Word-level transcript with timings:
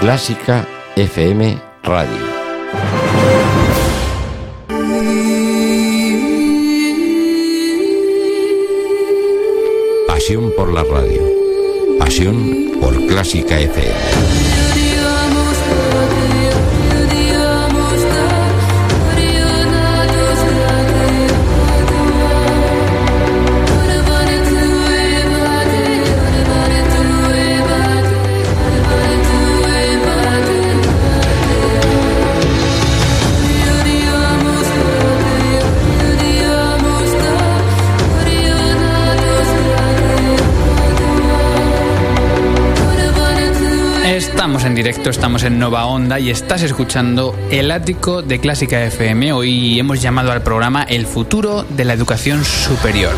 Clásica 0.00 0.66
FM 0.96 1.60
Radio. 1.82 2.10
Pasión 10.08 10.52
por 10.56 10.72
la 10.72 10.84
radio. 10.84 11.20
Pasión 11.98 12.78
por 12.80 13.06
Clásica 13.08 13.60
FM. 13.60 14.59
Directo, 44.82 45.10
estamos 45.10 45.42
en 45.42 45.58
Nova 45.58 45.84
Onda 45.84 46.18
y 46.18 46.30
estás 46.30 46.62
escuchando 46.62 47.38
El 47.50 47.70
Ático 47.70 48.22
de 48.22 48.40
Clásica 48.40 48.82
FM. 48.82 49.30
Hoy 49.34 49.78
hemos 49.78 50.00
llamado 50.00 50.32
al 50.32 50.42
programa 50.42 50.84
El 50.84 51.04
futuro 51.04 51.66
de 51.68 51.84
la 51.84 51.92
educación 51.92 52.42
superior. 52.46 53.12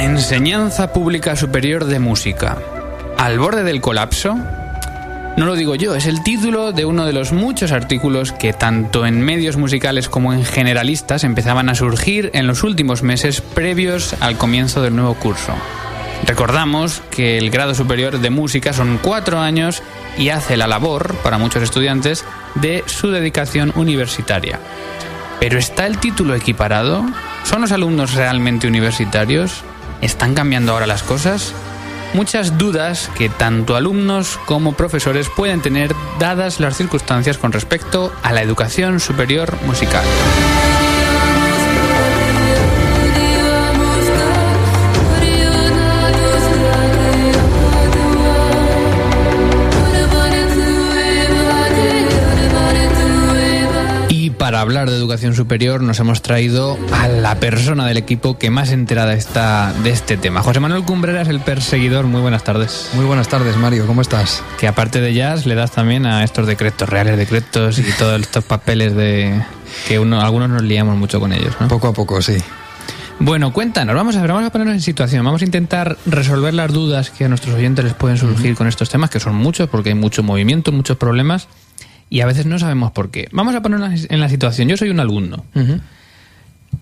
Enseñanza 0.00 0.94
Pública 0.94 1.36
Superior 1.36 1.84
de 1.84 1.98
Música. 1.98 2.56
¿Al 3.18 3.38
borde 3.38 3.64
del 3.64 3.82
colapso? 3.82 4.34
No 5.36 5.44
lo 5.44 5.56
digo 5.56 5.74
yo, 5.74 5.94
es 5.94 6.06
el 6.06 6.22
título 6.22 6.72
de 6.72 6.86
uno 6.86 7.04
de 7.04 7.12
los 7.12 7.32
muchos 7.32 7.70
artículos 7.70 8.32
que 8.32 8.54
tanto 8.54 9.04
en 9.04 9.20
medios 9.20 9.58
musicales 9.58 10.08
como 10.08 10.32
en 10.32 10.46
generalistas 10.46 11.22
empezaban 11.22 11.68
a 11.68 11.74
surgir 11.74 12.30
en 12.32 12.46
los 12.46 12.62
últimos 12.62 13.02
meses 13.02 13.42
previos 13.42 14.16
al 14.20 14.38
comienzo 14.38 14.80
del 14.80 14.96
nuevo 14.96 15.12
curso. 15.16 15.52
Recordamos 16.26 17.02
que 17.10 17.36
el 17.36 17.50
grado 17.50 17.74
superior 17.74 18.20
de 18.20 18.30
música 18.30 18.72
son 18.72 18.98
cuatro 19.02 19.38
años 19.38 19.82
y 20.16 20.30
hace 20.30 20.56
la 20.56 20.66
labor, 20.66 21.14
para 21.16 21.36
muchos 21.36 21.62
estudiantes, 21.62 22.24
de 22.54 22.84
su 22.86 23.10
dedicación 23.10 23.70
universitaria. 23.76 24.60
¿Pero 25.40 25.58
está 25.58 25.86
el 25.86 25.98
título 25.98 26.34
equiparado? 26.34 27.04
¿Son 27.44 27.60
los 27.60 27.72
alumnos 27.72 28.14
realmente 28.14 28.66
universitarios? 28.66 29.62
¿Están 30.00 30.34
cambiando 30.34 30.72
ahora 30.72 30.86
las 30.86 31.02
cosas? 31.02 31.52
Muchas 32.12 32.58
dudas 32.58 33.10
que 33.16 33.28
tanto 33.28 33.76
alumnos 33.76 34.38
como 34.46 34.72
profesores 34.72 35.28
pueden 35.28 35.60
tener 35.60 35.94
dadas 36.18 36.58
las 36.58 36.76
circunstancias 36.76 37.38
con 37.38 37.52
respecto 37.52 38.12
a 38.22 38.32
la 38.32 38.42
educación 38.42 38.98
superior 38.98 39.56
musical. 39.64 40.04
Para 54.60 54.68
hablar 54.68 54.90
de 54.90 54.96
educación 54.98 55.34
superior 55.34 55.82
nos 55.82 56.00
hemos 56.00 56.20
traído 56.20 56.78
a 56.92 57.08
la 57.08 57.36
persona 57.36 57.86
del 57.86 57.96
equipo 57.96 58.36
que 58.36 58.50
más 58.50 58.72
enterada 58.72 59.14
está 59.14 59.72
de 59.82 59.88
este 59.88 60.18
tema. 60.18 60.42
José 60.42 60.60
Manuel 60.60 60.82
Cumbreras, 60.82 61.28
el 61.28 61.40
perseguidor, 61.40 62.04
muy 62.04 62.20
buenas 62.20 62.44
tardes. 62.44 62.90
Muy 62.92 63.06
buenas 63.06 63.26
tardes, 63.26 63.56
Mario, 63.56 63.86
¿cómo 63.86 64.02
estás? 64.02 64.42
Que 64.58 64.68
aparte 64.68 65.00
de 65.00 65.14
jazz 65.14 65.46
le 65.46 65.54
das 65.54 65.70
también 65.70 66.04
a 66.04 66.24
estos 66.24 66.46
decretos, 66.46 66.90
reales 66.90 67.16
decretos 67.16 67.78
y 67.78 67.84
todos 67.98 68.20
estos 68.20 68.44
papeles 68.44 68.94
de 68.94 69.42
que 69.88 69.98
uno, 69.98 70.20
algunos 70.20 70.50
nos 70.50 70.62
liamos 70.62 70.94
mucho 70.94 71.20
con 71.20 71.32
ellos. 71.32 71.54
¿no? 71.58 71.66
Poco 71.68 71.88
a 71.88 71.94
poco, 71.94 72.20
sí. 72.20 72.36
Bueno, 73.18 73.54
cuéntanos, 73.54 73.94
vamos 73.94 74.14
a 74.16 74.20
ver, 74.20 74.30
vamos 74.30 74.44
a 74.46 74.52
ponernos 74.52 74.74
en 74.74 74.82
situación, 74.82 75.24
vamos 75.24 75.40
a 75.40 75.46
intentar 75.46 75.96
resolver 76.04 76.52
las 76.52 76.70
dudas 76.70 77.08
que 77.08 77.24
a 77.24 77.28
nuestros 77.30 77.54
oyentes 77.54 77.82
les 77.82 77.94
pueden 77.94 78.18
surgir 78.18 78.54
con 78.56 78.66
estos 78.66 78.90
temas, 78.90 79.08
que 79.08 79.20
son 79.20 79.36
muchos, 79.36 79.70
porque 79.70 79.88
hay 79.88 79.94
mucho 79.94 80.22
movimiento, 80.22 80.70
muchos 80.70 80.98
problemas 80.98 81.48
y 82.10 82.20
a 82.20 82.26
veces 82.26 82.44
no 82.44 82.58
sabemos 82.58 82.90
por 82.90 83.10
qué. 83.10 83.28
Vamos 83.30 83.54
a 83.54 83.62
ponernos 83.62 84.06
en 84.10 84.20
la 84.20 84.28
situación. 84.28 84.68
Yo 84.68 84.76
soy 84.76 84.90
un 84.90 84.98
alumno. 85.00 85.44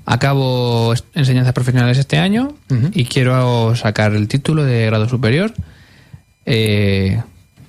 Acabo 0.07 0.95
enseñanzas 1.15 1.53
profesionales 1.53 1.99
este 1.99 2.17
año 2.17 2.55
y 2.93 3.05
quiero 3.05 3.77
sacar 3.77 4.15
el 4.15 4.27
título 4.27 4.65
de 4.65 4.87
grado 4.87 5.09
superior. 5.09 5.53
Eh, 6.47 7.21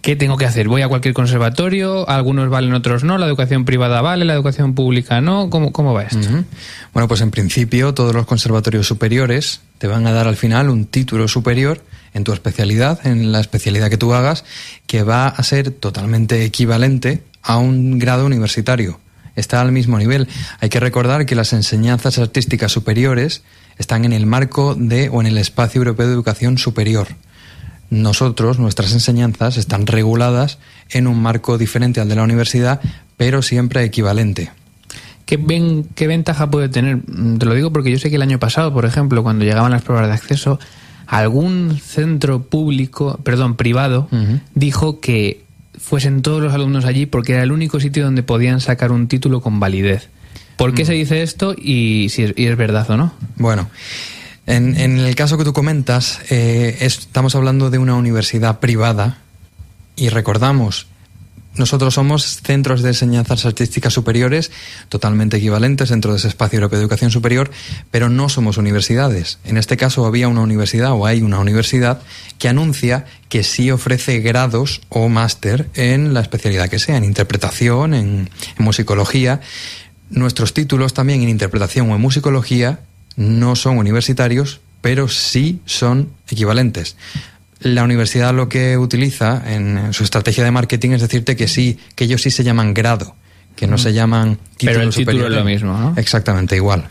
¿Qué 0.02 0.16
tengo 0.16 0.38
que 0.38 0.46
hacer? 0.46 0.69
¿Voy 0.69 0.81
a 0.81 0.88
cualquier 0.88 1.14
conservatorio? 1.14 2.08
Algunos 2.08 2.50
valen, 2.50 2.74
otros 2.74 3.03
no. 3.03 3.18
¿La 3.18 3.25
educación 3.25 3.66
privada 3.66 4.02
vale? 4.02 4.24
¿La 4.24 4.34
educación 4.34 4.74
pública 4.74 5.19
no? 5.19 5.50
¿Cómo, 5.50 5.74
cómo 5.74 5.94
va 5.94 6.03
esto? 6.03 6.25
Bueno, 6.94 7.09
pues 7.09 7.19
en 7.19 7.31
principio 7.31 7.94
todos 7.94 8.16
los 8.16 8.25
conservatorios 8.25 8.88
superiores 8.88 9.59
te 9.78 9.88
van 9.88 10.08
a 10.08 10.14
dar 10.14 10.30
al 10.30 10.38
final 10.38 10.69
un 10.69 10.86
título 10.86 11.28
superior 11.28 11.84
en 12.14 12.24
tu 12.24 12.31
especialidad, 12.31 13.06
en 13.06 13.34
la 13.34 13.42
especialidad 13.42 13.90
que 13.90 13.98
tú 13.98 14.14
hagas, 14.14 14.46
que 14.88 15.03
va 15.03 15.28
a 15.28 15.44
ser 15.44 15.72
totalmente 15.72 16.46
equivalente 16.46 17.22
a 17.44 17.57
un 17.57 18.00
grado 18.00 18.25
universitario. 18.25 19.00
Está 19.35 19.61
al 19.61 19.72
mismo 19.72 19.97
nivel. 19.97 20.27
Hay 20.59 20.69
que 20.69 20.79
recordar 20.79 21.25
que 21.25 21.35
las 21.35 21.53
enseñanzas 21.53 22.17
artísticas 22.19 22.72
superiores 22.72 23.44
están 23.77 24.05
en 24.05 24.13
el 24.13 24.25
marco 24.25 24.75
de 24.75 25.09
o 25.09 25.22
en 25.22 25.27
el 25.27 25.38
espacio 25.38 25.79
europeo 25.79 26.07
de 26.07 26.13
educación 26.13 26.57
superior. 26.57 27.07
Nosotros, 27.89 28.59
nuestras 28.59 28.94
enseñanzas 28.94 29.57
están 29.57 29.88
reguladas 29.88 30.59
en 30.89 31.07
un 31.07 31.22
marco 31.22 31.57
diferente 31.57 32.00
al 32.01 32.09
de 32.09 32.16
la 32.16 32.23
universidad, 32.23 32.81
pero 33.17 33.41
siempre 33.41 33.83
equivalente. 33.83 34.51
¿Qué, 35.25 35.38
ven, 35.38 35.88
¿Qué 35.95 36.07
ventaja 36.07 36.50
puede 36.50 36.69
tener? 36.69 37.00
Te 37.39 37.45
lo 37.45 37.53
digo 37.53 37.71
porque 37.71 37.91
yo 37.91 38.00
sé 38.00 38.09
que 38.09 38.17
el 38.17 38.21
año 38.21 38.39
pasado, 38.39 38.73
por 38.73 38.85
ejemplo, 38.85 39.23
cuando 39.23 39.45
llegaban 39.45 39.71
las 39.71 39.83
pruebas 39.83 40.07
de 40.07 40.13
acceso, 40.13 40.59
algún 41.07 41.79
centro 41.83 42.44
público, 42.44 43.19
perdón, 43.23 43.56
privado, 43.56 44.07
dijo 44.53 45.00
que 45.00 45.44
fuesen 45.79 46.22
todos 46.22 46.41
los 46.41 46.53
alumnos 46.53 46.85
allí 46.85 47.06
porque 47.06 47.34
era 47.34 47.44
el 47.44 47.51
único 47.51 47.79
sitio 47.79 48.03
donde 48.03 48.22
podían 48.22 48.59
sacar 48.62 48.91
un 48.91 49.07
título 49.07 49.41
con 49.41 49.59
validez. 49.59 50.09
¿Por 50.57 50.73
qué 50.73 50.84
se 50.84 50.94
dice 50.94 51.23
esto 51.23 51.56
y 51.57 52.09
si 52.09 52.23
es, 52.35 52.57
verdad 52.57 52.90
o 52.91 52.97
no? 52.97 53.13
Bueno, 53.38 53.69
en, 54.45 54.75
el 54.75 55.16
caso 55.16 55.38
que 55.38 55.45
tú 55.45 55.53
comentas, 55.53 56.19
eh, 56.29 56.78
estamos 56.81 57.34
hablando 57.35 57.69
de 57.69 57.78
una 57.78 57.95
universidad 57.95 58.59
privada 58.59 59.19
y 59.95 60.09
recordamos 60.09 60.88
nosotros 61.59 61.94
somos 61.94 62.42
centros 62.42 62.81
de 62.81 62.90
enseñanzas 62.90 63.46
artísticas 63.46 63.94
superiores 63.94 64.52
totalmente 64.88 65.38
equivalentes 65.38 65.90
dentro 65.90 66.12
de 66.12 66.18
ese 66.18 66.30
espacio 66.30 66.58
europeo 66.58 66.80
de 66.80 66.84
educación 66.84 67.12
superior, 67.12 67.52
pero 67.92 68.09
no 68.09 68.30
somos 68.30 68.58
universidades. 68.58 69.40
En 69.44 69.58
este 69.58 69.78
caso 69.78 70.06
había 70.06 70.28
una 70.28 70.42
universidad 70.42 70.94
o 70.94 71.06
hay 71.06 71.22
una 71.22 71.40
universidad 71.40 72.02
que 72.40 72.50
anuncia 72.50 73.06
que 73.28 73.44
sí 73.44 73.69
ofrece 73.69 74.19
grados 74.19 74.81
o 74.90 75.09
máster 75.09 75.69
en 75.75 76.13
la 76.13 76.22
especialidad 76.22 76.69
que 76.69 76.80
sea, 76.80 76.98
en 76.98 77.04
interpretación, 77.04 77.94
en, 77.94 78.30
en 78.57 78.66
musicología. 78.66 79.42
Nuestros 80.10 80.54
títulos 80.54 80.94
también 80.94 81.22
en 81.22 81.30
interpretación 81.30 81.92
o 81.92 81.95
en 81.95 82.01
musicología 82.01 82.80
no 83.16 83.56
son 83.56 83.78
universitarios, 83.78 84.62
pero 84.81 85.10
sí 85.10 85.60
son 85.66 86.10
equivalentes. 86.30 86.95
La 87.61 87.83
universidad 87.83 88.33
lo 88.33 88.47
que 88.47 88.77
utiliza 88.77 89.44
en 89.45 89.94
su 89.94 90.03
estrategia 90.03 90.44
de 90.44 90.51
marketing 90.51 90.91
es 90.91 91.01
decirte 91.01 91.35
que 91.35 91.47
sí, 91.47 91.77
que 91.95 92.06
ellos 92.06 92.21
sí 92.21 92.31
se 92.31 92.44
llaman 92.44 92.73
grado, 92.73 93.15
que 93.56 93.67
no 93.67 93.77
se 93.77 93.91
llaman 93.91 94.38
título 94.56 94.79
Pero 94.79 94.81
el 94.83 94.95
título 94.95 95.27
es 95.27 95.33
lo 95.33 95.44
mismo, 95.44 95.77
¿no? 95.77 95.94
Exactamente 95.97 96.56
igual. 96.56 96.85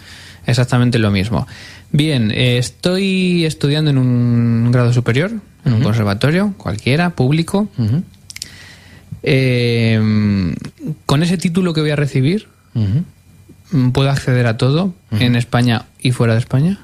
Exactamente 0.46 0.98
lo 0.98 1.10
mismo. 1.10 1.46
Bien, 1.90 2.30
eh, 2.30 2.58
estoy 2.58 3.46
estudiando 3.46 3.90
en 3.90 3.98
un 3.98 4.70
grado 4.70 4.92
superior, 4.92 5.32
en 5.64 5.72
un 5.72 5.82
conservatorio, 5.82 6.52
cualquiera, 6.58 7.10
público. 7.10 7.68
Eh, 9.22 10.54
con 11.06 11.22
ese 11.22 11.38
título 11.38 11.72
que 11.72 11.80
voy 11.80 11.90
a 11.90 11.96
recibir, 11.96 12.48
¿puedo 13.92 14.10
acceder 14.10 14.46
a 14.46 14.58
todo 14.58 14.94
en 15.12 15.34
España 15.34 15.86
y 15.98 16.12
fuera 16.12 16.34
de 16.34 16.40
España? 16.40 16.78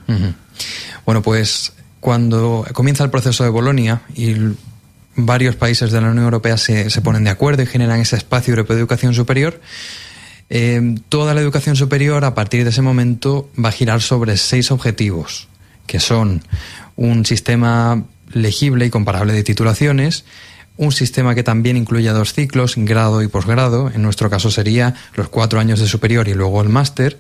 Bueno, 1.05 1.21
pues 1.21 1.74
cuando 2.05 2.67
comienza 2.75 3.03
el 3.03 3.09
proceso 3.09 3.45
de 3.45 3.49
Bolonia 3.49 4.03
y 4.15 4.35
varios 5.17 5.57
países 5.57 5.91
de 5.91 6.03
la 6.03 6.11
Unión 6.11 6.25
Europea 6.25 6.59
se, 6.59 7.01
ponen 7.01 7.25
de 7.25 7.31
acuerdo 7.31 7.63
y 7.63 7.67
generan 7.67 7.99
ese 7.99 8.17
espacio 8.17 8.53
europeo 8.53 8.77
de 8.77 8.83
educación 8.83 9.15
superior, 9.15 9.59
eh, 10.51 10.97
toda 11.09 11.33
la 11.33 11.41
educación 11.41 11.77
superior 11.77 12.27
a 12.27 12.35
partir 12.35 12.63
de 12.65 12.69
ese 12.69 12.83
momento 12.83 13.49
va 13.59 13.71
a 13.71 13.73
girar 13.73 14.03
sobre 14.03 14.37
seis 14.37 14.71
objetivos, 14.71 15.49
que 15.87 15.99
son 15.99 16.43
un 16.95 17.25
sistema 17.25 18.05
legible 18.35 18.85
y 18.85 18.91
comparable 18.91 19.33
de 19.33 19.43
titulaciones, 19.43 20.27
un 20.77 20.91
sistema 20.91 21.35
que 21.35 21.45
también 21.45 21.77
incluya 21.77 22.13
dos 22.13 22.33
ciclos, 22.33 22.75
grado 22.77 23.23
y 23.23 23.29
posgrado, 23.29 23.91
en 23.95 24.03
nuestro 24.03 24.29
caso 24.29 24.51
sería 24.51 24.95
los 25.15 25.29
cuatro 25.29 25.61
años 25.61 25.79
de 25.79 25.87
superior 25.87 26.27
y 26.27 26.35
luego 26.35 26.61
el 26.63 26.69
máster, 26.69 27.19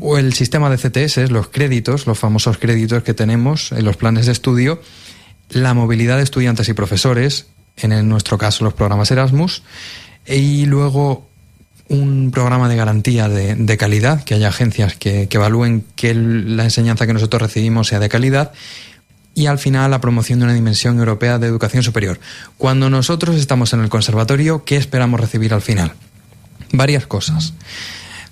o 0.00 0.18
el 0.18 0.34
sistema 0.34 0.68
de 0.68 0.76
CTS, 0.76 1.30
los 1.30 1.48
créditos, 1.48 2.06
los 2.06 2.18
famosos 2.18 2.58
créditos 2.58 3.02
que 3.02 3.14
tenemos 3.14 3.72
en 3.72 3.84
los 3.84 3.96
planes 3.96 4.26
de 4.26 4.32
estudio, 4.32 4.82
la 5.48 5.72
movilidad 5.72 6.18
de 6.18 6.24
estudiantes 6.24 6.68
y 6.68 6.74
profesores, 6.74 7.46
en 7.78 8.08
nuestro 8.08 8.36
caso 8.36 8.64
los 8.64 8.74
programas 8.74 9.10
Erasmus, 9.10 9.62
y 10.26 10.66
luego 10.66 11.26
un 11.88 12.30
programa 12.30 12.68
de 12.68 12.76
garantía 12.76 13.28
de, 13.28 13.76
calidad, 13.76 14.24
que 14.24 14.34
haya 14.34 14.48
agencias 14.48 14.94
que, 14.96 15.28
que 15.28 15.36
evalúen 15.36 15.84
que 15.96 16.14
la 16.14 16.64
enseñanza 16.64 17.06
que 17.06 17.12
nosotros 17.12 17.42
recibimos 17.42 17.88
sea 17.88 17.98
de 17.98 18.08
calidad, 18.08 18.52
y 19.34 19.46
al 19.46 19.58
final 19.58 19.90
la 19.90 20.00
promoción 20.00 20.38
de 20.38 20.46
una 20.46 20.54
dimensión 20.54 20.98
europea 20.98 21.38
de 21.38 21.46
educación 21.46 21.82
superior. 21.82 22.20
Cuando 22.58 22.90
nosotros 22.90 23.36
estamos 23.36 23.72
en 23.72 23.80
el 23.80 23.88
conservatorio, 23.88 24.64
¿qué 24.64 24.76
esperamos 24.76 25.20
recibir 25.20 25.52
al 25.54 25.62
final? 25.62 25.92
Varias 26.72 27.06
cosas. 27.06 27.54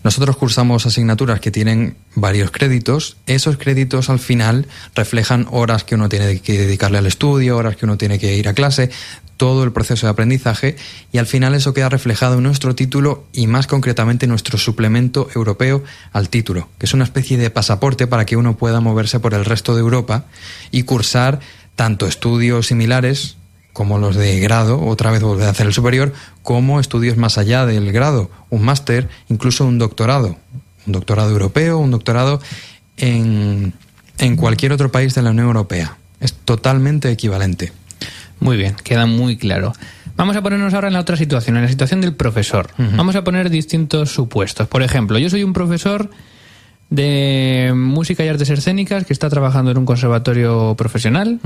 Nosotros 0.05 0.37
cursamos 0.37 0.85
asignaturas 0.85 1.41
que 1.41 1.53
tienen 1.53 1.97
varios 2.17 2.51
créditos. 2.51 3.17
Esos 3.27 3.57
créditos 3.57 4.11
al 4.11 4.19
final 4.19 4.67
reflejan 4.95 5.47
horas 5.51 5.85
que 5.85 5.95
uno 5.95 6.09
tiene 6.09 6.41
que 6.41 6.59
dedicarle 6.59 6.99
al 6.99 7.07
estudio, 7.07 7.57
horas 7.57 7.77
que 7.77 7.85
uno 7.85 7.97
tiene 7.97 8.19
que 8.19 8.37
ir 8.37 8.49
a 8.49 8.55
clase, 8.55 8.91
todo 9.37 9.65
el 9.65 9.73
proceso 9.73 10.07
de 10.07 10.11
aprendizaje 10.11 10.77
y 11.11 11.19
al 11.19 11.27
final 11.27 11.55
eso 11.55 11.75
queda 11.75 11.89
reflejado 11.89 12.37
en 12.37 12.43
nuestro 12.43 12.75
título 12.75 13.25
y 13.33 13.47
más 13.47 13.67
concretamente 13.67 14.27
en 14.27 14.31
nuestro 14.31 14.59
suplemento 14.59 15.29
europeo 15.35 15.83
al 16.13 16.29
título, 16.29 16.69
que 16.79 16.87
es 16.87 16.95
una 16.95 17.05
especie 17.05 17.39
de 17.39 17.51
pasaporte 17.51 18.07
para 18.07 18.25
que 18.25 18.37
uno 18.37 18.57
pueda 18.57 18.81
moverse 18.81 19.21
por 19.21 19.35
el 19.35 19.45
resto 19.45 19.75
de 19.75 19.81
Europa 19.81 20.27
y 20.71 20.85
cursar 20.85 21.41
tanto 21.77 22.07
estudios 22.07 22.69
similares 22.69 23.37
como 23.73 23.99
los 23.99 24.17
de 24.17 24.39
grado, 24.41 24.85
otra 24.85 25.11
vez 25.11 25.23
volver 25.23 25.47
a 25.47 25.51
hacer 25.51 25.67
el 25.67 25.73
superior, 25.73 26.13
como 26.43 26.79
estudios 26.79 27.17
más 27.17 27.39
allá 27.39 27.65
del 27.65 27.91
grado, 27.91 28.31
un 28.51 28.63
máster, 28.63 29.09
incluso 29.29 29.65
un 29.65 29.79
doctorado, 29.79 30.37
un 30.87 30.93
doctorado 30.93 31.31
europeo, 31.31 31.79
un 31.79 31.91
doctorado 31.91 32.41
en, 32.99 33.73
en 34.19 34.37
cualquier 34.37 34.73
otro 34.73 34.93
país 34.93 35.15
de 35.15 35.23
la 35.23 35.31
Unión 35.31 35.47
Europea. 35.47 35.97
Es 36.21 36.35
totalmente 36.35 37.11
equivalente. 37.11 37.73
Muy 38.43 38.57
bien, 38.57 38.75
queda 38.83 39.07
muy 39.07 39.37
claro. 39.37 39.73
Vamos 40.17 40.37
a 40.37 40.43
ponernos 40.43 40.75
ahora 40.75 40.89
en 40.89 40.95
la 40.95 41.01
otra 41.01 41.17
situación, 41.17 41.57
en 41.57 41.63
la 41.63 41.69
situación 41.69 42.01
del 42.01 42.15
profesor. 42.15 42.69
Vamos 42.77 43.15
a 43.15 43.23
poner 43.23 43.51
distintos 43.51 44.11
supuestos. 44.11 44.67
Por 44.67 44.83
ejemplo, 44.83 45.17
yo 45.19 45.31
soy 45.31 45.45
un 45.45 45.53
profesor 45.53 46.11
de 46.91 47.73
música 47.75 48.25
y 48.25 48.29
artes 48.29 48.51
escénicas 48.51 49.07
que 49.07 49.13
está 49.13 49.31
trabajando 49.31 49.71
en 49.71 49.79
un 49.79 49.87
conservatorio 49.87 50.75
profesional. 50.77 51.39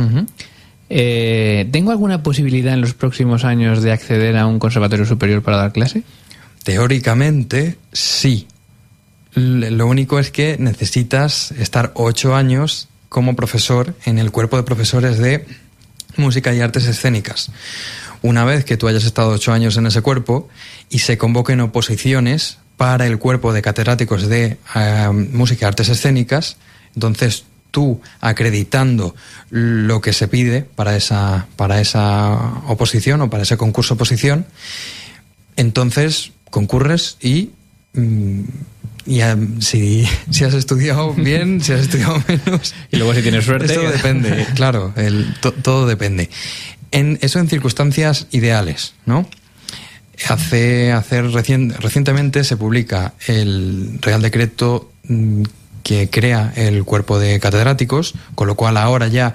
Eh, 0.88 1.68
¿Tengo 1.70 1.90
alguna 1.90 2.22
posibilidad 2.22 2.72
en 2.72 2.80
los 2.80 2.94
próximos 2.94 3.44
años 3.44 3.82
de 3.82 3.92
acceder 3.92 4.36
a 4.38 4.46
un 4.46 4.58
conservatorio 4.58 5.04
superior 5.04 5.42
para 5.42 5.58
dar 5.58 5.72
clase? 5.72 6.02
Teóricamente, 6.64 7.76
sí. 7.92 8.46
Lo 9.34 9.86
único 9.86 10.18
es 10.18 10.30
que 10.30 10.56
necesitas 10.58 11.52
estar 11.52 11.92
ocho 11.94 12.34
años 12.34 12.88
como 13.10 13.36
profesor 13.36 13.94
en 14.06 14.18
el 14.18 14.30
cuerpo 14.30 14.56
de 14.56 14.62
profesores 14.62 15.18
de 15.18 15.44
música 16.18 16.54
y 16.54 16.60
artes 16.60 16.86
escénicas. 16.86 17.50
Una 18.22 18.44
vez 18.44 18.64
que 18.64 18.76
tú 18.76 18.88
hayas 18.88 19.04
estado 19.04 19.30
ocho 19.30 19.52
años 19.52 19.76
en 19.76 19.86
ese 19.86 20.02
cuerpo 20.02 20.48
y 20.90 21.00
se 21.00 21.18
convoquen 21.18 21.60
oposiciones 21.60 22.58
para 22.76 23.06
el 23.06 23.18
cuerpo 23.18 23.52
de 23.52 23.62
catedráticos 23.62 24.28
de 24.28 24.58
eh, 24.74 25.08
música 25.32 25.64
y 25.64 25.68
artes 25.68 25.88
escénicas, 25.88 26.56
entonces 26.94 27.44
tú 27.70 28.00
acreditando 28.20 29.14
lo 29.50 30.00
que 30.00 30.12
se 30.12 30.28
pide 30.28 30.62
para 30.62 30.96
esa, 30.96 31.46
para 31.56 31.80
esa 31.80 32.32
oposición 32.66 33.20
o 33.22 33.30
para 33.30 33.42
ese 33.42 33.56
concurso 33.56 33.94
oposición, 33.94 34.46
entonces 35.56 36.32
concurres 36.50 37.16
y 37.20 37.50
mm, 37.94 38.40
y 39.06 39.20
si, 39.60 40.08
si, 40.30 40.44
has 40.44 40.54
estudiado 40.54 41.14
bien, 41.14 41.60
si 41.60 41.72
has 41.72 41.82
estudiado 41.82 42.22
menos. 42.26 42.74
Y 42.90 42.96
luego 42.96 43.14
si 43.14 43.22
tienes 43.22 43.44
suerte. 43.44 43.72
Todo 43.72 43.90
depende, 43.90 44.46
claro, 44.54 44.92
el, 44.96 45.34
todo 45.62 45.86
depende. 45.86 46.28
En, 46.90 47.18
eso 47.22 47.38
en 47.38 47.48
circunstancias 47.48 48.26
ideales, 48.32 48.94
¿no? 49.06 49.28
Hace, 50.28 50.92
hacer 50.92 51.30
recientemente 51.30 52.42
se 52.42 52.56
publica 52.56 53.14
el 53.26 53.98
Real 54.00 54.22
Decreto 54.22 54.90
mm, 55.04 55.42
que 55.82 56.08
crea 56.10 56.52
el 56.56 56.84
cuerpo 56.84 57.18
de 57.18 57.38
catedráticos, 57.38 58.14
con 58.34 58.48
lo 58.48 58.54
cual 58.54 58.76
ahora 58.76 59.08
ya 59.08 59.34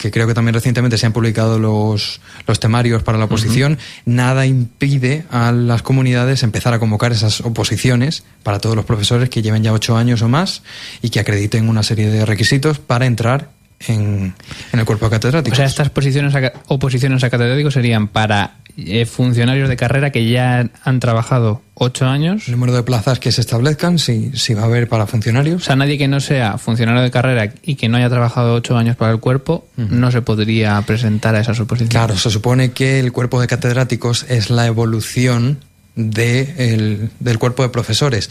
que 0.00 0.10
creo 0.10 0.26
que 0.26 0.32
también 0.32 0.54
recientemente 0.54 0.96
se 0.96 1.04
han 1.04 1.12
publicado 1.12 1.58
los, 1.58 2.22
los 2.46 2.58
temarios 2.58 3.02
para 3.02 3.18
la 3.18 3.26
oposición, 3.26 3.78
nada 4.06 4.46
impide 4.46 5.24
a 5.30 5.52
las 5.52 5.82
comunidades 5.82 6.42
empezar 6.42 6.72
a 6.72 6.78
convocar 6.78 7.12
esas 7.12 7.42
oposiciones 7.42 8.24
para 8.42 8.60
todos 8.60 8.74
los 8.74 8.86
profesores 8.86 9.28
que 9.28 9.42
lleven 9.42 9.62
ya 9.62 9.74
ocho 9.74 9.98
años 9.98 10.22
o 10.22 10.28
más 10.28 10.62
y 11.02 11.10
que 11.10 11.20
acrediten 11.20 11.68
una 11.68 11.82
serie 11.82 12.08
de 12.08 12.24
requisitos 12.24 12.78
para 12.78 13.04
entrar 13.04 13.50
en, 13.88 14.34
el 14.72 14.84
cuerpo 14.86 15.04
de 15.04 15.10
catedráticos. 15.10 15.58
O 15.58 15.60
sea, 15.60 15.66
estas 15.66 15.90
posiciones 15.90 16.34
oposiciones 16.68 17.22
a 17.22 17.28
catedráticos 17.28 17.74
serían 17.74 18.08
para 18.08 18.56
eh, 18.76 19.06
funcionarios 19.06 19.68
de 19.68 19.76
carrera 19.76 20.10
que 20.10 20.28
ya 20.30 20.68
han 20.84 21.00
trabajado 21.00 21.62
ocho 21.74 22.06
años. 22.06 22.46
El 22.46 22.52
número 22.52 22.74
de 22.74 22.82
plazas 22.82 23.18
que 23.18 23.32
se 23.32 23.40
establezcan, 23.40 23.98
si, 23.98 24.32
si 24.36 24.54
va 24.54 24.62
a 24.62 24.64
haber 24.66 24.88
para 24.88 25.06
funcionarios. 25.06 25.62
O 25.62 25.64
sea, 25.64 25.76
nadie 25.76 25.98
que 25.98 26.08
no 26.08 26.20
sea 26.20 26.58
funcionario 26.58 27.02
de 27.02 27.10
carrera 27.10 27.52
y 27.62 27.76
que 27.76 27.88
no 27.88 27.96
haya 27.96 28.08
trabajado 28.08 28.54
ocho 28.54 28.76
años 28.76 28.96
para 28.96 29.12
el 29.12 29.20
cuerpo, 29.20 29.66
no 29.76 30.10
se 30.10 30.22
podría 30.22 30.80
presentar 30.82 31.34
a 31.34 31.40
esas 31.40 31.58
oposiciones. 31.60 31.92
Claro, 31.92 32.16
se 32.18 32.30
supone 32.30 32.72
que 32.72 33.00
el 33.00 33.12
cuerpo 33.12 33.40
de 33.40 33.46
catedráticos 33.46 34.26
es 34.28 34.50
la 34.50 34.66
evolución 34.66 35.58
de 35.96 37.08
del 37.18 37.38
cuerpo 37.38 37.62
de 37.62 37.70
profesores. 37.70 38.30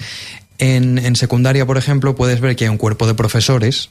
En, 0.58 0.98
en 0.98 1.16
secundaria, 1.16 1.66
por 1.66 1.78
ejemplo, 1.78 2.16
puedes 2.16 2.42
ver 2.42 2.56
que 2.56 2.66
hay 2.66 2.70
un 2.70 2.78
cuerpo 2.78 3.08
de 3.08 3.14
profesores 3.14 3.90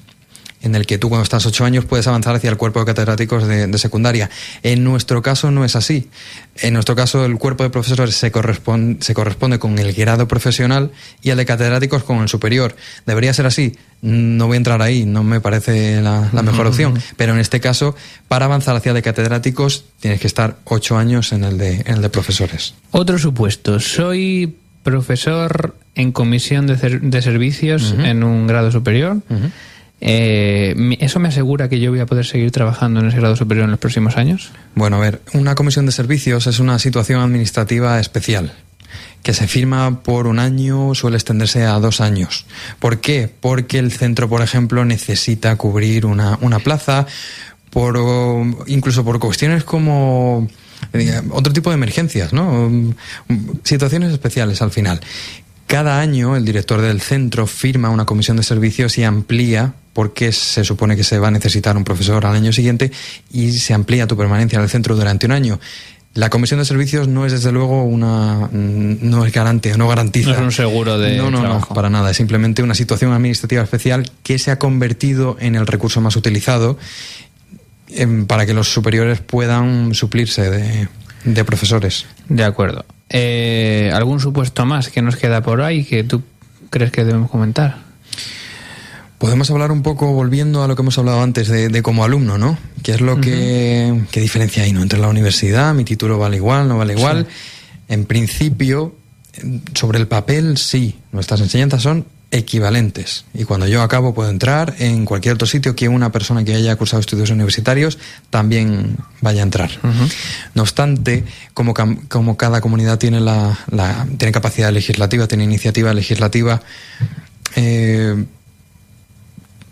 en 0.62 0.75
el 0.75 0.87
que 0.87 0.99
tú 0.99 1.08
cuando 1.08 1.22
estás 1.22 1.46
ocho 1.46 1.64
años 1.64 1.84
puedes 1.84 2.06
avanzar 2.06 2.34
hacia 2.34 2.50
el 2.50 2.56
cuerpo 2.56 2.81
de 2.81 2.87
catedráticos 2.87 3.46
de, 3.46 3.78
secundaria. 3.78 4.28
En 4.62 4.84
nuestro 4.84 5.22
caso 5.22 5.50
no 5.50 5.64
es 5.64 5.76
así. 5.76 6.08
En 6.56 6.75
nuestro 6.75 6.96
caso 6.96 7.25
el 7.25 7.38
cuerpo 7.38 7.62
de 7.62 7.70
profesores 7.70 8.17
se 8.17 8.31
corresponde, 8.31 9.03
se 9.05 9.15
corresponde 9.15 9.58
con 9.58 9.79
el 9.79 9.93
grado 9.93 10.27
profesional 10.27 10.91
y 11.22 11.31
el 11.31 11.36
de 11.36 11.46
catedráticos 11.46 12.03
con 12.03 12.19
el 12.19 12.29
superior. 12.29 12.74
Debería 13.06 13.32
ser 13.32 13.46
así. 13.46 13.77
No 14.00 14.46
voy 14.46 14.55
a 14.55 14.58
entrar 14.58 14.82
ahí, 14.82 15.05
no 15.05 15.24
me 15.24 15.41
parece 15.41 16.00
la, 16.00 16.31
mejor 16.43 16.67
opción. 16.67 17.00
Pero 17.17 17.32
en 17.34 17.41
este 17.41 17.60
caso, 17.60 17.96
para 18.29 18.44
avanzar 18.44 18.77
hacia 18.77 18.91
el 18.91 18.96
de 18.96 19.03
catedráticos, 19.03 19.84
tienes 20.00 20.20
que 20.20 20.27
estar 20.27 20.56
ocho 20.65 20.96
años 20.96 21.32
en 21.32 21.44
el 21.44 21.58
de, 21.58 21.82
en 21.84 21.94
el 21.94 22.03
de 22.03 22.08
profesores. 22.08 22.74
Otro 22.93 23.19
supuesto. 23.19 23.81
Soy 23.81 24.56
profesor 24.84 25.77
en 25.94 26.12
comisión 26.12 26.67
de, 26.67 26.77
de 27.03 27.22
servicios 27.22 27.94
en 27.98 28.22
un 28.22 28.46
grado 28.46 28.70
superior. 28.70 29.19
Eh, 30.00 30.96
¿Eso 31.00 31.19
me 31.19 31.28
asegura 31.28 31.69
que 31.69 31.81
yo 31.81 31.90
voy 31.90 32.00
a 32.00 32.06
poder 32.06 32.24
seguir 32.24 32.50
trabajando 32.50 33.00
en 33.00 33.06
ese 33.06 33.17
grado 33.19 33.36
superior 33.36 33.64
en 33.64 33.70
los 33.70 33.81
próximos 33.81 34.17
años? 34.17 34.52
Bueno, 34.74 34.96
a 34.96 35.00
ver, 35.00 35.22
una 35.34 35.55
comisión 35.55 35.86
de 35.86 35.93
servicios 35.93 36.46
es 36.46 36.60
una 36.60 36.78
situación 36.78 37.20
administrativa 37.20 37.98
especial 37.98 38.52
que 39.22 39.34
se 39.34 39.46
firma 39.46 40.02
por 40.02 40.26
un 40.26 40.38
año, 40.38 40.94
suele 40.94 41.17
extenderse 41.17 41.64
a 41.64 41.78
dos 41.81 42.00
años. 42.00 42.46
¿Por 42.78 43.00
qué? 43.00 43.31
Porque 43.40 43.78
el 43.78 43.93
centro, 43.93 44.28
por 44.28 44.43
ejemplo, 44.43 44.84
necesita 44.84 45.56
cubrir 45.56 46.06
una, 46.06 46.38
una 46.40 46.60
plaza, 46.60 47.06
por, 47.70 47.98
incluso 48.67 49.05
por 49.05 49.19
cuestiones 49.19 49.64
como 49.64 50.48
eh, 50.93 51.20
otro 51.31 51.52
tipo 51.52 51.70
de 51.70 51.74
emergencias, 51.74 52.32
¿no? 52.32 52.70
Situaciones 53.64 54.12
especiales 54.12 54.62
al 54.62 54.70
final. 54.70 55.00
Cada 55.67 56.00
año 56.00 56.34
el 56.34 56.46
director 56.46 56.81
del 56.81 57.02
centro 57.02 57.46
firma 57.46 57.90
una 57.90 58.06
comisión 58.06 58.38
de 58.38 58.43
servicios 58.43 58.96
y 58.96 59.05
amplía, 59.05 59.74
porque 59.98 60.31
se 60.31 60.62
supone 60.62 60.94
que 60.94 61.02
se 61.02 61.19
va 61.19 61.26
a 61.26 61.31
necesitar 61.32 61.76
un 61.76 61.82
profesor 61.82 62.24
al 62.24 62.36
año 62.36 62.52
siguiente, 62.52 62.93
y 63.32 63.50
se 63.50 63.74
amplía 63.74 64.06
tu 64.06 64.17
permanencia 64.17 64.56
en 64.56 64.62
el 64.62 64.70
centro 64.70 64.94
durante 64.94 65.26
un 65.26 65.32
año. 65.32 65.58
La 66.14 66.31
comisión 66.31 66.60
de 66.60 66.67
servicios 66.67 67.08
no 67.08 67.26
es 67.26 67.32
desde 67.32 67.50
luego 67.50 67.82
una 67.82 68.48
no 68.52 69.26
es 69.26 69.32
garante, 69.32 69.76
no 69.76 69.88
garantiza. 69.88 70.28
No 70.28 70.34
es 70.36 70.40
un 70.40 70.52
seguro 70.52 71.00
de 71.00 71.17
no, 71.17 71.32
no, 71.32 71.43
no, 71.43 71.60
para 71.74 71.90
nada. 71.90 72.12
Es 72.12 72.17
simplemente 72.17 72.62
una 72.62 72.76
situación 72.76 73.12
administrativa 73.12 73.60
especial 73.60 74.08
que 74.22 74.38
se 74.38 74.52
ha 74.52 74.58
convertido 74.60 75.36
en 75.40 75.56
el 75.56 75.67
recurso 75.67 76.00
más 76.00 76.14
utilizado 76.14 76.78
em, 77.88 78.26
para 78.26 78.46
que 78.46 78.55
los 78.55 78.72
superiores 78.72 79.19
puedan 79.19 79.94
suplirse 79.94 80.48
de, 80.48 80.86
de 81.24 81.44
profesores. 81.44 82.06
De 82.28 82.44
acuerdo. 82.44 82.84
Eh, 83.08 83.90
¿Algún 83.93 84.20
supuesto 84.20 84.64
más 84.64 84.90
que 84.90 85.02
nos 85.02 85.17
queda 85.17 85.43
por 85.43 85.60
ahí 85.60 85.82
que 85.82 86.05
tú 86.05 86.22
crees 86.70 86.93
que 86.93 87.05
debemos 87.05 87.32
comentar? 87.32 87.87
Podemos 89.19 89.51
hablar 89.51 89.72
un 89.72 89.82
poco, 89.82 90.13
volviendo 90.13 90.63
a 90.63 90.69
lo 90.69 90.77
que 90.77 90.82
hemos 90.82 90.96
hablado 90.98 91.20
antes, 91.22 91.48
de, 91.48 91.82
como 91.82 92.05
alumno, 92.05 92.39
¿no? 92.39 92.56
¿Qué 92.82 92.93
es 92.93 93.01
lo 93.01 93.20
que, 93.20 94.05
qué 94.13 94.20
diferencia 94.20 94.63
hay, 94.63 94.72
¿no? 94.72 94.81
Entre 94.81 94.98
la 94.98 95.08
universidad, 95.08 95.75
mi 95.75 95.84
título 95.84 96.19
vale 96.19 96.37
igual, 96.37 96.69
no 96.69 96.79
vale 96.79 96.94
igual. 96.94 97.27
En 97.89 98.05
principio, 98.05 98.94
sobre 99.75 99.98
el 99.98 100.06
papel, 100.06 100.56
sí, 100.56 100.98
nuestras 101.10 101.41
enseñanzas 101.41 101.82
son 101.82 102.06
equivalentes. 102.31 103.25
Y 103.32 103.44
cuando 103.44 103.67
yo 103.67 103.82
acabo 103.82 104.13
puedo 104.15 104.29
entrar 104.29 104.75
en 104.79 105.05
cualquier 105.06 105.34
otro 105.34 105.46
sitio 105.46 105.75
que 105.75 105.89
una 105.89 106.13
persona 106.13 106.44
que 106.44 106.55
haya 106.55 106.77
cursado 106.77 107.01
estudios 107.01 107.31
universitarios 107.31 107.98
también 108.31 108.98
vaya 109.20 109.41
a 109.41 109.44
entrar. 109.44 109.70
No 110.55 110.63
obstante, 110.63 111.25
como, 111.55 111.75
como, 112.08 112.37
cada 112.37 112.60
comunidad 112.60 112.98
tiene, 112.98 113.20
la, 113.20 113.56
tiene 114.19 114.32
capacidad 114.32 114.70
legislativa, 114.72 115.27
tiene 115.27 115.44
iniciativa 115.44 115.94
legislativa, 115.94 116.60
eh, 117.56 118.25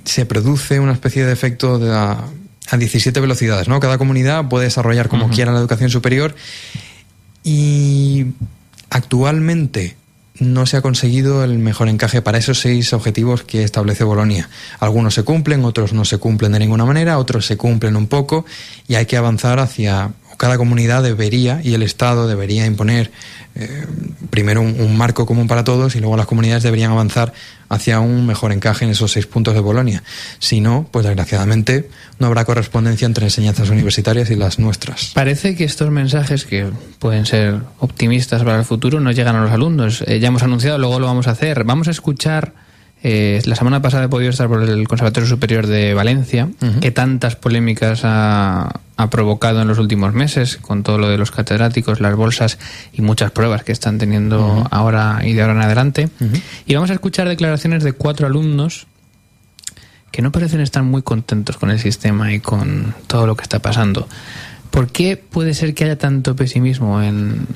se 0.07 0.25
produce 0.25 0.81
una 0.81 0.93
especie 0.93 1.27
de 1.27 1.33
efecto 1.33 1.79
de 1.79 1.93
a, 1.93 2.25
17 2.77 3.21
velocidades, 3.21 3.69
¿no? 3.69 3.79
Cada 3.79 3.97
comunidad 3.97 4.49
puede 4.49 4.65
desarrollar 4.65 5.09
como 5.09 5.31
quiera 5.31 5.53
la 5.53 5.61
educación 5.61 5.89
superior 5.89 6.35
y 7.45 8.27
actualmente 8.91 9.97
no 10.41 10.67
se 10.67 10.77
ha 10.77 10.83
conseguido 10.83 11.45
el 11.45 11.59
mejor 11.59 11.89
encaje 11.89 12.23
para 12.23 12.39
esos 12.39 12.61
seis 12.61 12.93
objetivos 12.93 13.43
que 13.43 13.63
establece 13.63 14.03
Bolonia. 14.03 14.49
Algunos 14.81 15.15
se 15.15 15.23
cumplen, 15.23 15.65
otros 15.65 15.93
no 15.93 16.05
se 16.05 16.19
cumplen 16.19 16.53
de 16.53 16.59
ninguna 16.59 16.85
manera, 16.85 17.19
otros 17.19 17.47
se 17.47 17.57
cumplen 17.57 17.95
un 17.95 18.09
poco 18.09 18.45
y 18.89 18.97
hay 18.97 19.07
que 19.07 19.17
avanzar 19.17 19.61
hacia 19.61 20.11
cada 20.37 20.59
comunidad 20.59 21.03
debería 21.03 21.61
y 21.63 21.75
el 21.75 21.83
Estado 21.83 22.29
debería 22.29 22.67
imponer 22.67 23.11
eh, 23.55 23.87
primero 24.31 24.61
un, 24.61 24.97
marco 24.97 25.25
común 25.25 25.49
para 25.49 25.65
todos 25.65 25.97
y 25.97 26.01
luego 26.01 26.17
las 26.17 26.27
comunidades 26.27 26.63
deberían 26.63 26.91
avanzar 26.91 27.33
hacia 27.69 28.01
un 28.01 28.27
mejor 28.27 28.53
encaje 28.53 28.85
en 28.85 28.91
esos 28.91 29.13
seis 29.13 29.27
puntos 29.27 29.55
de 29.55 29.61
Bolonia. 29.61 30.03
Si 30.39 30.61
no, 30.61 30.89
pues 30.91 31.07
desgraciadamente 31.07 31.89
no 32.19 32.27
habrá 32.27 32.45
correspondencia 32.45 33.07
entre 33.07 33.25
enseñanzas 33.25 33.71
universitarias 33.71 34.31
y 34.31 34.37
las 34.37 34.59
nuestras. 34.59 35.13
Parece 35.15 35.57
que 35.57 35.65
estos 35.65 35.91
mensajes, 35.91 36.45
que 36.45 36.71
pueden 36.99 37.25
ser 37.27 37.61
optimistas 37.79 38.43
para 38.43 38.59
el 38.59 38.65
futuro, 38.65 39.01
no 39.01 39.11
llegan 39.13 39.37
a 39.37 39.43
los 39.43 39.51
alumnos. 39.51 40.05
Eh, 40.07 40.21
ya 40.21 40.29
hemos 40.29 40.43
anunciado, 40.43 40.79
luego 40.79 41.01
lo 41.01 41.07
vamos 41.07 41.27
a 41.27 41.31
hacer. 41.31 41.65
Vamos 41.65 41.89
a 41.89 41.93
escuchar 41.93 42.53
eh, 43.03 43.41
la 43.45 43.57
semana 43.57 43.83
pasada 43.83 44.05
he 44.05 44.09
podido 44.09 44.31
estar 44.31 44.49
por 44.49 44.63
el 44.63 44.89
Conservatorio 44.89 45.29
Superior 45.29 45.67
de 45.67 45.95
Valencia, 45.95 46.49
que 46.81 46.91
tantas 46.91 47.37
polémicas 47.37 48.01
ha, 48.05 48.81
provocado 49.11 49.61
en 49.61 49.69
los 49.69 49.79
últimos 49.79 50.15
meses, 50.15 50.57
con 50.57 50.83
todo 50.83 50.99
lo 50.99 51.09
de 51.09 51.19
los 51.19 51.31
catedráticos, 51.31 52.01
las 52.01 52.17
bolsas 52.17 52.59
y 52.93 53.03
muchas 53.03 53.31
pruebas 53.31 53.63
que 53.63 53.73
están 53.73 53.99
teniendo 53.99 54.67
ahora 54.71 55.21
y 55.23 55.35
de 55.35 55.43
ahora 55.43 55.55
en 55.55 55.63
adelante. 55.63 56.09
Y 56.67 56.75
vamos 56.75 56.91
a 56.91 56.95
escuchar 56.95 57.29
declaraciones 57.29 57.85
de 57.85 57.93
cuatro 57.93 58.27
alumnos 58.27 58.87
que 60.11 60.23
no 60.23 60.33
parecen 60.33 60.63
estar 60.63 60.83
muy 60.83 61.03
contentos 61.03 61.59
con 61.59 61.71
el 61.71 61.79
sistema 61.79 62.33
y 62.33 62.41
con 62.41 62.95
todo 63.07 63.27
lo 63.27 63.37
que 63.37 63.43
está 63.43 63.59
pasando. 63.59 64.09
¿Por 64.77 64.89
qué 64.89 65.17
puede 65.17 65.55
ser 65.55 65.73
que 65.73 65.85
haya 65.85 65.97
tanto 65.97 66.37
pesimismo? 66.37 67.01
En, 67.01 67.47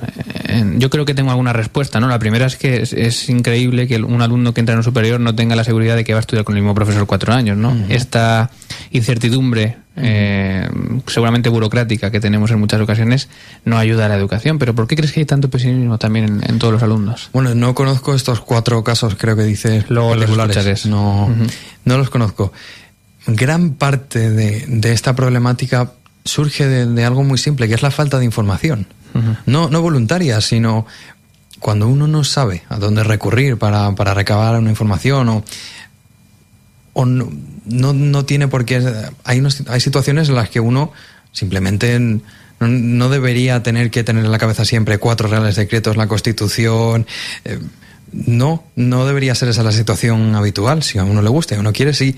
yo 0.79 0.89
creo 0.89 1.05
que 1.05 1.13
tengo 1.13 1.29
alguna 1.29 1.53
respuesta, 1.53 1.99
¿no? 1.99 2.07
La 2.07 2.17
primera 2.17 2.47
es 2.47 2.55
que 2.55 2.81
es, 2.81 3.29
increíble 3.29 3.87
que 3.87 3.97
un 3.97 4.23
alumno 4.23 4.55
que 4.55 4.59
entra 4.59 4.73
en 4.73 4.79
un 4.79 4.83
superior 4.83 5.19
no 5.19 5.35
tenga 5.35 5.55
la 5.55 5.63
seguridad 5.63 5.95
de 5.95 6.03
que 6.03 6.13
va 6.13 6.17
a 6.17 6.21
estudiar 6.21 6.45
con 6.45 6.55
el 6.55 6.63
mismo 6.63 6.73
profesor 6.73 7.05
cuatro 7.05 7.31
años, 7.31 7.57
¿no? 7.57 7.77
Esta 7.89 8.49
incertidumbre, 8.89 9.77
eh, 9.97 10.67
seguramente 11.05 11.49
burocrática, 11.49 12.09
que 12.09 12.19
tenemos 12.19 12.49
en 12.49 12.59
muchas 12.59 12.81
ocasiones, 12.81 13.29
no 13.65 13.77
ayuda 13.77 14.07
a 14.07 14.09
la 14.09 14.15
educación. 14.15 14.57
Pero 14.57 14.73
¿por 14.73 14.87
qué 14.87 14.95
crees 14.95 15.11
que 15.11 15.19
hay 15.19 15.27
tanto 15.27 15.47
pesimismo 15.47 15.99
también 15.99 16.41
en, 16.43 16.57
todos 16.57 16.73
los 16.73 16.81
alumnos? 16.81 17.29
Bueno, 17.33 17.53
no 17.53 17.75
conozco 17.75 18.15
estos 18.15 18.41
cuatro 18.41 18.83
casos, 18.83 19.13
creo 19.13 19.35
que 19.35 19.43
dices, 19.43 19.85
Luego 19.89 20.15
los 20.15 20.87
No, 20.87 21.29
no 21.85 21.97
los 21.99 22.09
conozco. 22.09 22.51
Gran 23.27 23.75
parte 23.75 24.31
de, 24.31 24.65
de 24.65 24.91
esta 24.91 25.15
problemática 25.15 25.91
surge 26.25 26.67
de, 26.67 27.05
algo 27.05 27.23
muy 27.23 27.37
simple, 27.37 27.67
que 27.67 27.73
es 27.73 27.81
la 27.81 27.91
falta 27.91 28.19
de 28.19 28.25
información. 28.25 28.87
no, 29.45 29.69
no 29.69 29.81
voluntaria, 29.81 30.39
sino 30.41 30.85
cuando 31.59 31.87
uno 31.87 32.07
no 32.07 32.23
sabe 32.23 32.63
a 32.69 32.77
dónde 32.77 33.03
recurrir 33.03 33.57
para, 33.57 33.93
para 33.95 34.13
recabar 34.13 34.57
una 34.57 34.69
información 34.69 35.29
o, 35.29 35.43
o 36.93 37.05
no, 37.05 37.29
no, 37.65 38.25
tiene 38.25 38.47
por 38.47 38.65
qué... 38.65 38.81
Hay, 39.23 39.43
hay 39.67 39.79
situaciones 39.79 40.29
en 40.29 40.35
las 40.35 40.49
que 40.49 40.59
uno 40.59 40.91
simplemente 41.31 41.99
no, 42.59 43.09
debería 43.09 43.63
tener 43.63 43.91
que 43.91 44.03
tener 44.03 44.25
en 44.25 44.31
la 44.31 44.37
cabeza 44.37 44.65
siempre 44.65 44.97
cuatro 44.97 45.27
reales 45.27 45.55
decretos, 45.55 45.97
la 45.97 46.07
Constitución. 46.07 47.05
Eh, 47.45 47.59
no, 48.11 48.63
no 48.75 49.05
debería 49.05 49.35
ser 49.35 49.49
esa 49.49 49.63
la 49.63 49.71
situación 49.71 50.35
habitual. 50.35 50.83
Si 50.83 50.97
a 50.97 51.03
uno 51.03 51.21
le 51.21 51.29
gusta 51.29 51.53
y 51.53 51.57
a 51.57 51.61
uno 51.61 51.73
quiere, 51.73 51.93
sí 51.93 52.17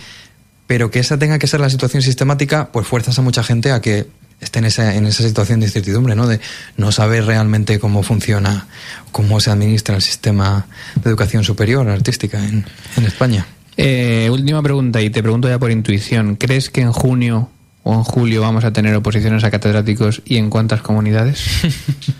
pero 0.67 0.91
que 0.91 0.99
esa 0.99 1.17
tenga 1.17 1.39
que 1.39 1.47
ser 1.47 1.59
la 1.59 1.69
situación 1.69 2.01
sistemática, 2.01 2.71
pues 2.71 2.87
fuerzas 2.87 3.17
a 3.19 3.21
mucha 3.21 3.43
gente 3.43 3.71
a 3.71 3.81
que 3.81 4.07
esté 4.43 4.59
en 4.59 4.65
esa, 4.65 4.95
en 4.95 5.05
esa 5.05 5.23
situación 5.23 5.59
de 5.59 5.67
incertidumbre, 5.67 6.15
¿no? 6.15 6.27
De 6.27 6.39
no 6.77 6.91
saber 6.91 7.25
realmente 7.25 7.79
cómo 7.79 8.03
funciona, 8.03 8.67
cómo 9.11 9.39
se 9.39 9.51
administra 9.51 9.95
el 9.95 10.01
sistema 10.01 10.67
de 10.95 11.09
educación 11.09 11.43
superior 11.43 11.87
artística 11.89 12.39
en, 12.39 12.65
España. 13.05 13.45
Eh, 13.77 14.29
última 14.31 14.61
pregunta, 14.61 15.01
y 15.01 15.09
te 15.09 15.21
pregunto 15.21 15.49
ya 15.49 15.59
por 15.59 15.71
intuición. 15.71 16.35
¿Crees 16.35 16.69
que 16.69 16.81
en 16.81 16.91
junio 16.91 17.49
o 17.83 17.93
en 17.93 18.03
julio 18.03 18.41
vamos 18.41 18.63
a 18.63 18.71
tener 18.71 18.95
oposiciones 18.95 19.43
a 19.43 19.51
catedráticos 19.51 20.21
y 20.25 20.37
en 20.37 20.49
cuántas 20.49 20.81
comunidades? 20.81 21.43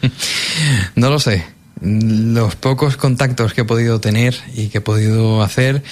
no 0.95 1.09
lo 1.09 1.19
sé. 1.19 1.45
Los 1.81 2.55
pocos 2.55 2.97
contactos 2.97 3.53
que 3.53 3.61
he 3.61 3.65
podido 3.65 3.99
tener 3.99 4.35
y 4.55 4.67
que 4.67 4.77
he 4.77 4.81
podido 4.81 5.43
hacer 5.43 5.83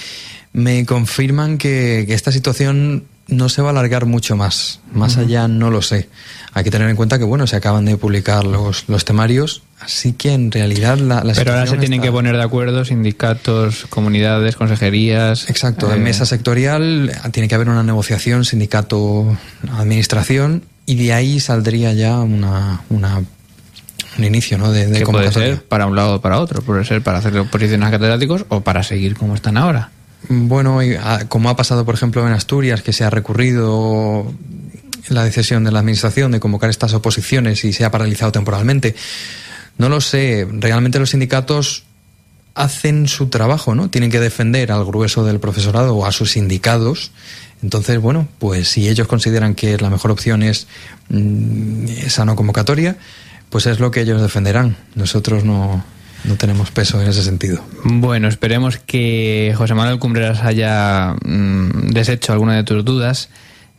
me 0.53 0.85
confirman 0.85 1.57
que, 1.57 2.05
esta 2.09 2.31
situación 2.31 3.03
no 3.27 3.49
se 3.49 3.61
va 3.61 3.67
a 3.69 3.71
alargar 3.71 4.05
mucho 4.05 4.35
más. 4.35 4.81
Más 4.93 5.17
allá 5.17 5.47
no 5.47 5.71
lo 5.71 5.81
sé. 5.81 6.09
Hay 6.53 6.65
que 6.65 6.71
tener 6.71 6.89
en 6.89 6.97
cuenta 6.97 7.17
que, 7.17 7.23
bueno, 7.23 7.47
se 7.47 7.55
acaban 7.55 7.85
de 7.85 7.95
publicar 7.95 8.43
los, 8.43 8.83
los 8.89 9.05
temarios, 9.05 9.63
así 9.79 10.11
que 10.11 10.33
en 10.33 10.51
realidad 10.51 10.97
la, 10.97 11.23
la 11.23 11.31
Pero 11.33 11.53
ahora 11.53 11.65
se 11.65 11.77
tienen 11.77 12.01
que 12.01 12.11
poner 12.11 12.35
de 12.35 12.43
acuerdo 12.43 12.83
sindicatos, 12.83 13.85
comunidades, 13.89 14.57
consejerías. 14.57 15.49
Exacto, 15.49 15.93
en 15.93 16.01
eh, 16.01 16.03
mesa 16.03 16.25
sectorial 16.25 17.09
tiene 17.31 17.47
que 17.47 17.55
haber 17.55 17.69
una 17.69 17.83
negociación 17.83 18.43
sindicato-administración 18.43 20.65
y 20.85 20.95
de 20.95 21.13
ahí 21.13 21.39
saldría 21.39 21.93
ya 21.93 22.19
una, 22.19 22.81
una 22.89 23.21
un 24.17 24.25
inicio 24.25 24.57
¿no? 24.57 24.73
de, 24.73 24.87
de 24.87 25.05
puede 25.05 25.31
ser 25.31 25.63
para 25.63 25.85
un 25.85 25.95
lado 25.95 26.15
o 26.15 26.21
para 26.21 26.41
otro, 26.41 26.61
puede 26.61 26.83
ser 26.83 27.01
para 27.01 27.19
hacer 27.19 27.37
oposiciones 27.37 27.87
a 27.87 27.91
catedráticos 27.91 28.43
o 28.49 28.59
para 28.59 28.83
seguir 28.83 29.15
como 29.15 29.35
están 29.35 29.55
ahora. 29.55 29.89
Bueno, 30.29 30.79
ah, 30.99 31.21
como 31.27 31.49
ha 31.49 31.55
pasado, 31.55 31.85
por 31.85 31.95
ejemplo, 31.95 32.25
en 32.25 32.33
Asturias, 32.33 32.81
que 32.81 32.93
se 32.93 33.03
ha 33.03 33.09
recurrido 33.09 34.31
la 35.09 35.23
decisión 35.23 35.63
de 35.63 35.71
la 35.71 35.79
Administración 35.79 36.31
de 36.31 36.39
convocar 36.39 36.69
estas 36.69 36.93
oposiciones 36.93 37.63
y 37.65 37.73
se 37.73 37.85
ha 37.85 37.91
paralizado 37.91 38.31
temporalmente. 38.31 38.95
No 39.77 39.89
lo 39.89 40.01
sé. 40.01 40.47
Realmente 40.51 40.99
los 40.99 41.09
sindicatos 41.09 41.85
hacen 42.53 43.07
su 43.07 43.27
trabajo, 43.27 43.75
¿no? 43.75 43.89
Tienen 43.89 44.11
que 44.11 44.19
defender 44.19 44.71
al 44.71 44.85
grueso 44.85 45.23
del 45.25 45.39
profesorado 45.39 45.95
o 45.95 46.05
a 46.05 46.11
sus 46.11 46.31
sindicados. 46.31 47.11
Entonces, 47.63 47.99
bueno, 47.99 48.27
pues 48.39 48.67
si 48.67 48.89
ellos 48.89 49.07
consideran 49.07 49.55
que 49.55 49.77
la 49.77 49.89
mejor 49.89 50.11
opción 50.11 50.43
es 50.43 50.67
mm, 51.09 51.87
esa 51.87 52.25
no 52.25 52.35
convocatoria, 52.35 52.97
pues 53.49 53.65
es 53.65 53.79
lo 53.79 53.91
que 53.91 54.01
ellos 54.01 54.21
defenderán. 54.21 54.77
Nosotros 54.95 55.43
no, 55.43 55.83
no 56.23 56.35
tenemos 56.35 56.71
peso 56.71 57.01
en 57.01 57.07
ese 57.07 57.23
sentido. 57.23 57.63
Bueno, 57.83 58.27
esperemos 58.27 58.77
que 58.77 59.53
José 59.57 59.73
Manuel 59.73 59.99
Cumbreras 59.99 60.43
haya 60.43 61.15
mm, 61.25 61.89
deshecho 61.91 62.33
alguna 62.33 62.55
de 62.55 62.63
tus 62.63 62.85
dudas. 62.85 63.29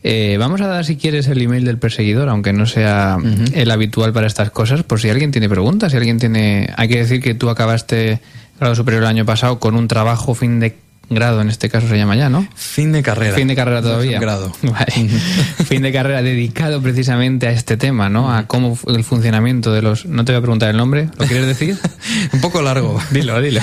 Eh, 0.05 0.37
vamos 0.39 0.61
a 0.61 0.67
dar, 0.67 0.85
si 0.85 0.97
quieres, 0.97 1.29
el 1.29 1.41
email 1.41 1.65
del 1.65 1.79
perseguidor, 1.79 2.29
aunque 2.29 2.53
no 2.53 2.67
sea 2.67 3.19
el 3.55 3.71
habitual 3.71 4.13
para 4.13 4.27
estas 4.27 4.51
cosas, 4.51 4.83
por 4.83 5.01
si 5.01 5.09
alguien 5.09 5.31
tiene 5.31 5.49
preguntas, 5.49 5.93
si 5.93 5.99
alguien 5.99 6.19
tiene... 6.19 6.71
Hay 6.77 6.89
que 6.89 6.99
decir 6.99 7.23
que 7.23 7.35
tú 7.35 7.51
acabaste 7.51 8.21
grado 8.59 8.75
superior 8.75 9.05
el 9.05 9.09
año 9.09 9.25
pasado 9.25 9.59
con 9.61 9.77
un 9.77 9.87
trabajo 9.87 10.35
fin 10.35 10.59
de 10.59 10.77
grado 11.15 11.41
en 11.41 11.49
este 11.49 11.69
caso 11.69 11.89
se 11.89 11.97
llama 11.97 12.17
ya, 12.17 12.29
¿no? 12.29 12.47
Fin 12.55 12.93
de 12.93 13.03
carrera. 13.03 13.35
Fin 13.35 13.49
de 13.49 13.57
carrera 13.57 13.83
todavía. 13.83 14.19
grado. 14.21 14.53
fin 15.67 15.83
de 15.83 15.93
carrera 15.93 16.23
dedicado 16.23 16.81
precisamente 16.83 17.47
a 17.47 17.53
este 17.53 17.77
tema, 17.77 18.09
¿no? 18.09 18.33
A 18.35 18.47
cómo 18.47 18.79
el 18.87 19.05
funcionamiento 19.05 19.73
de 19.73 19.83
los... 19.83 20.07
No 20.07 20.25
te 20.25 20.33
voy 20.33 20.39
a 20.39 20.43
preguntar 20.43 20.71
el 20.71 20.77
nombre, 20.77 21.09
¿lo 21.19 21.27
quieres 21.27 21.47
decir? 21.47 21.79
Un 22.33 22.41
poco 22.41 22.63
largo. 22.63 23.01
Dilo, 23.11 23.41
dilo. 23.41 23.61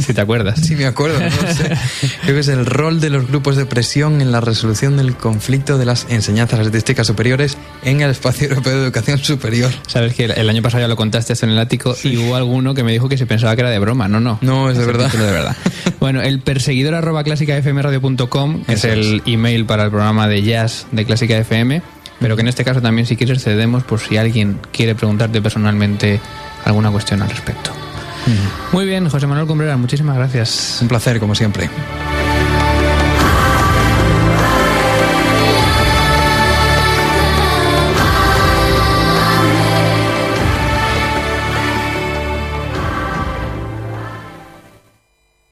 si 0.00 0.14
te 0.14 0.20
acuerdas. 0.20 0.60
Sí, 0.60 0.76
me 0.76 0.86
acuerdo. 0.86 1.18
No 1.20 1.54
sé. 1.54 1.76
Creo 2.22 2.34
que 2.34 2.40
es 2.40 2.48
el 2.48 2.66
rol 2.66 3.00
de 3.00 3.10
los 3.10 3.28
grupos 3.28 3.56
de 3.56 3.66
presión 3.66 4.20
en 4.20 4.32
la 4.32 4.40
resolución 4.40 4.96
del 4.96 5.16
conflicto 5.16 5.78
de 5.78 5.84
las 5.84 6.06
enseñanzas 6.10 6.60
artísticas 6.60 7.06
superiores 7.06 7.56
en 7.84 8.00
el 8.00 8.10
espacio 8.10 8.48
europeo 8.48 8.76
de 8.76 8.84
educación 8.84 9.18
superior. 9.18 9.70
Sabes 9.86 10.14
que 10.14 10.24
el 10.24 10.48
año 10.48 10.62
pasado 10.62 10.82
ya 10.82 10.88
lo 10.88 10.96
contaste 10.96 11.32
esto 11.32 11.46
en 11.46 11.52
el 11.52 11.58
ático 11.58 11.96
y 12.02 12.16
hubo 12.16 12.36
alguno 12.36 12.74
que 12.74 12.82
me 12.82 12.92
dijo 12.92 13.08
que 13.08 13.18
se 13.18 13.26
pensaba 13.26 13.54
que 13.54 13.62
era 13.62 13.70
de 13.70 13.78
broma. 13.78 14.08
No, 14.08 14.20
no. 14.20 14.38
No, 14.40 14.70
es 14.70 14.78
de 14.78 14.84
verdad. 14.84 15.10
de 15.10 15.18
verdad. 15.18 15.56
Bueno, 16.00 16.22
el 16.22 16.40
perseguidor 16.56 16.94
arroba 16.94 17.22
clásicafmradio.com 17.22 18.62
es 18.66 18.84
el 18.84 19.22
email 19.26 19.66
para 19.66 19.84
el 19.84 19.90
programa 19.90 20.26
de 20.26 20.42
jazz 20.42 20.86
de 20.90 21.04
Clásica 21.04 21.36
FM, 21.36 21.82
pero 22.18 22.34
que 22.34 22.40
en 22.40 22.48
este 22.48 22.64
caso 22.64 22.80
también 22.80 23.04
si 23.04 23.14
quieres 23.14 23.44
cedemos 23.44 23.84
por 23.84 24.00
si 24.00 24.16
alguien 24.16 24.58
quiere 24.72 24.94
preguntarte 24.94 25.42
personalmente 25.42 26.18
alguna 26.64 26.90
cuestión 26.90 27.20
al 27.20 27.28
respecto. 27.28 27.72
Muy 28.72 28.86
bien, 28.86 29.06
José 29.06 29.26
Manuel 29.26 29.46
Cumbreras, 29.46 29.78
muchísimas 29.78 30.16
gracias. 30.16 30.78
Un 30.80 30.88
placer, 30.88 31.20
como 31.20 31.34
siempre. 31.34 31.68